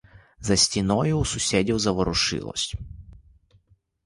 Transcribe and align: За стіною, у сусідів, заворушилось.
За 0.39 0.57
стіною, 0.57 1.17
у 1.19 1.25
сусідів, 1.25 1.79
заворушилось. 1.79 2.75